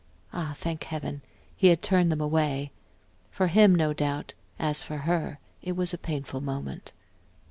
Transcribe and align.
Ah, 0.33 0.55
thank 0.57 0.85
Heaven, 0.85 1.21
he 1.55 1.67
had 1.67 1.83
turned 1.83 2.11
them 2.11 2.19
away; 2.21 2.71
for 3.29 3.45
him, 3.45 3.75
no 3.75 3.93
doubt, 3.93 4.33
as 4.57 4.81
for 4.81 4.97
her 4.97 5.37
it 5.61 5.73
was 5.75 5.93
a 5.93 5.97
painful 5.99 6.41
moment. 6.41 6.91